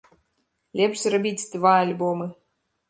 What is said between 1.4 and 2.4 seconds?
два альбомы.